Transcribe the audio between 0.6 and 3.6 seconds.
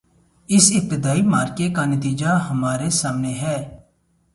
ابتدائی معرکے کا نتیجہ ہمارے سامنے ہے۔